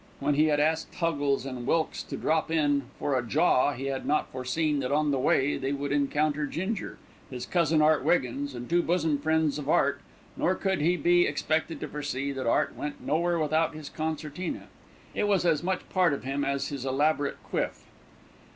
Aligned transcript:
When 0.19 0.33
he 0.33 0.45
had 0.45 0.59
asked 0.59 0.95
Huggles 0.95 1.45
and 1.45 1.67
Wilkes 1.67 2.01
to 2.01 2.17
drop 2.17 2.49
in 2.49 2.85
"for 2.97 3.15
a 3.15 3.21
jaw," 3.23 3.73
he 3.73 3.85
had 3.85 4.03
not 4.03 4.31
foreseen 4.31 4.79
that 4.79 4.91
on 4.91 5.11
the 5.11 5.19
way 5.19 5.57
they 5.57 5.73
would 5.73 5.91
encounter 5.91 6.47
Ginger, 6.47 6.97
his 7.29 7.45
cousin 7.45 7.83
Art 7.83 8.03
Wiggins 8.03 8.55
and 8.55 8.67
two 8.67 8.81
bosom 8.81 9.19
friends 9.19 9.59
of 9.59 9.69
Art, 9.69 10.01
nor 10.35 10.55
could 10.55 10.81
he 10.81 10.97
be 10.97 11.27
expected 11.27 11.79
to 11.81 11.87
foresee 11.87 12.31
that 12.31 12.47
Art 12.47 12.75
went 12.75 13.05
nowhere 13.05 13.37
without 13.37 13.75
his 13.75 13.89
concertina. 13.91 14.69
It 15.13 15.27
was 15.27 15.45
as 15.45 15.61
much 15.61 15.87
part 15.89 16.13
of 16.13 16.23
him 16.23 16.43
as 16.43 16.69
his 16.69 16.83
elaborate 16.83 17.37
quiff. 17.43 17.83